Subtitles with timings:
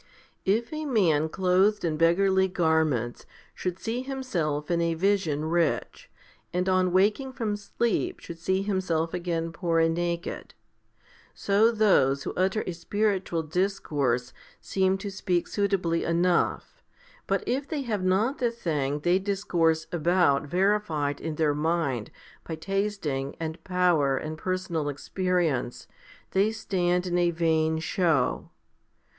[0.45, 6.09] If a man clothed in beggarly garments should see himself in a vision rich,
[6.51, 10.55] and on waking from sleep should see him self again poor and naked,
[11.35, 16.81] so those who utter a spiritual discourse seem to speak suitably enough,
[17.27, 22.09] but if they have not the thing they discourse about verified in their mind
[22.47, 25.87] by tasting and power and personal experience,
[26.31, 28.49] they stand in a vain show.